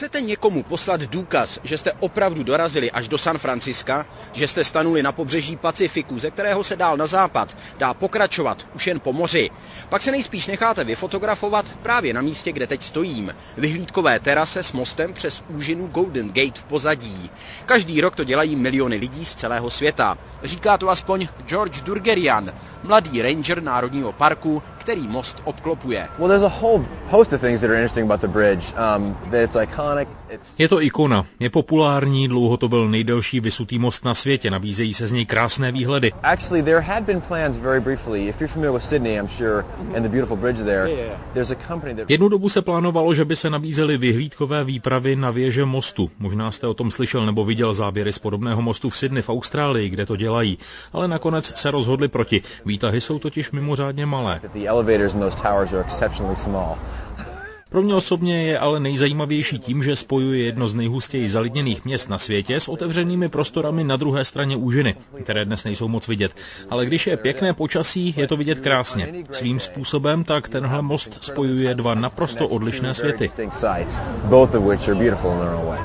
[0.00, 5.02] Chcete někomu poslat důkaz, že jste opravdu dorazili až do San Franciska, že jste stanuli
[5.02, 9.50] na pobřeží Pacifiku, ze kterého se dál na západ dá pokračovat už jen po moři,
[9.88, 15.12] pak se nejspíš necháte vyfotografovat právě na místě, kde teď stojím, vyhlídkové terase s mostem
[15.12, 17.30] přes úžinu Golden Gate v pozadí.
[17.66, 20.18] Každý rok to dělají miliony lidí z celého světa.
[20.42, 26.08] Říká to aspoň George Durgerian, mladý ranger Národního parku, který most obklopuje.
[26.18, 28.74] Well, there's a whole host of things that are interesting about the bridge.
[28.96, 29.89] Um, it's iconic.
[30.58, 35.06] Je to ikona, je populární, dlouho to byl nejdelší vysutý most na světě, nabízejí se
[35.06, 36.12] z něj krásné výhledy.
[42.08, 46.10] Jednu dobu se plánovalo, že by se nabízely vyhlídkové výpravy na věže mostu.
[46.18, 49.88] Možná jste o tom slyšel nebo viděl záběry z podobného mostu v Sydney v Austrálii,
[49.88, 50.58] kde to dělají.
[50.92, 52.42] Ale nakonec se rozhodli proti.
[52.64, 54.40] Výtahy jsou totiž mimořádně malé.
[57.70, 62.18] Pro mě osobně je ale nejzajímavější tím, že spojuje jedno z nejhustěji zalidněných měst na
[62.18, 66.32] světě s otevřenými prostorami na druhé straně úžiny, které dnes nejsou moc vidět.
[66.70, 69.24] Ale když je pěkné počasí, je to vidět krásně.
[69.30, 73.30] Svým způsobem tak tenhle most spojuje dva naprosto odlišné světy.
[74.24, 75.78] Both of which are beautiful in their own way.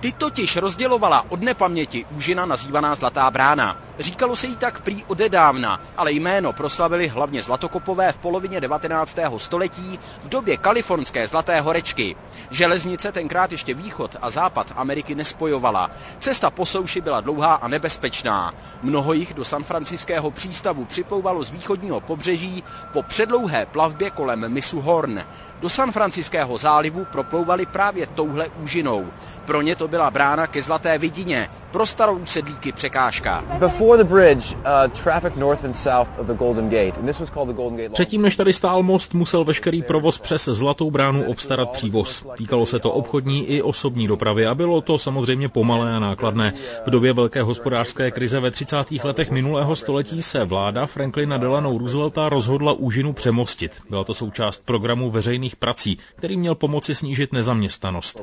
[0.00, 3.87] Ty totiž rozdělovala od nepaměti úžina nazývaná Zlatá brána.
[3.98, 9.18] Říkalo se jí tak prý odedávna, ale jméno proslavili hlavně zlatokopové v polovině 19.
[9.36, 12.16] století v době kalifornské Zlaté horečky.
[12.50, 15.90] Železnice tenkrát ještě východ a západ Ameriky nespojovala.
[16.18, 18.54] Cesta po souši byla dlouhá a nebezpečná.
[18.82, 24.80] Mnoho jich do San Franciského přístavu připouvalo z východního pobřeží po předlouhé plavbě kolem misu
[24.80, 25.24] Horn.
[25.60, 29.06] Do San Franciského zálivu proplouvali právě touhle úžinou.
[29.44, 33.44] Pro ně to byla brána ke Zlaté vidině, pro starou sedlíky překážka.
[37.92, 42.26] Předtím, než tady stál most, musel veškerý provoz přes Zlatou bránu obstarat přívoz.
[42.36, 46.52] Týkalo se to obchodní i osobní dopravy a bylo to samozřejmě pomalé a nákladné.
[46.86, 48.76] V době velké hospodářské krize ve 30.
[49.04, 53.72] letech minulého století se vláda Franklina Delano Roosevelta rozhodla úžinu přemostit.
[53.90, 58.22] Byla to součást programu veřejných prací, který měl pomoci snížit nezaměstnanost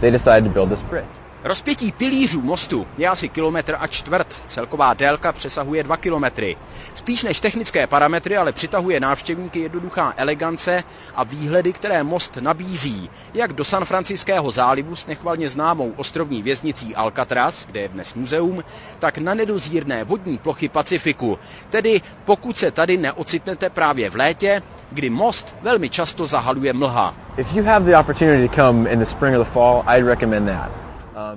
[0.00, 1.25] they decided to build this bridge.
[1.46, 6.56] Rozpětí pilířů mostu je asi kilometr a čtvrt, celková délka přesahuje dva kilometry.
[6.94, 10.84] Spíš než technické parametry ale přitahuje návštěvníky jednoduchá elegance
[11.14, 16.94] a výhledy, které most nabízí, jak do San Franciského zálivu s nechvalně známou ostrovní věznicí
[16.94, 18.64] Alcatraz, kde je dnes muzeum,
[18.98, 21.38] tak na nedozírné vodní plochy Pacifiku.
[21.70, 27.14] Tedy pokud se tady neocitnete právě v létě, kdy most velmi často zahaluje mlha.
[27.36, 30.46] If you have the opportunity to come in the spring or the fall, I'd recommend
[30.46, 30.85] that.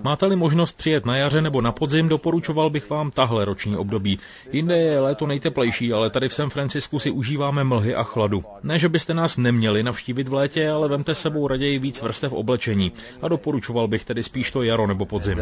[0.04, 4.20] Máte-li možnost přijet na jaře nebo na podzim, doporučoval bych vám tahle roční období.
[4.52, 8.44] Jinde je léto nejteplejší, ale tady v San Francisku si užíváme mlhy a chladu.
[8.64, 12.92] Ne, že byste nás neměli navštívit v létě, ale vemte sebou raději víc vrstev oblečení.
[13.22, 15.38] A doporučoval bych tedy spíš to jaro nebo podzim.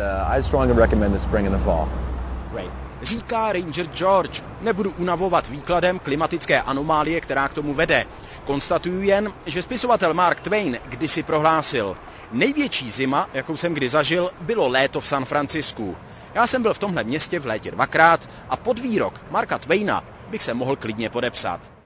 [3.02, 4.44] Říká Ranger George.
[4.62, 8.06] Nebudu unavovat výkladem klimatické anomálie, která k tomu vede.
[8.46, 11.97] Konstatuju jen, že spisovatel Mark Twain kdysi prohlásil,
[12.31, 15.97] největší zima, jakou jsem kdy zažil, bylo léto v San Francisku.
[16.34, 20.44] Já jsem byl v tomhle městě v létě dvakrát a pod výrok Marka Twaina bych
[20.44, 21.77] se mohl klidně podepsat.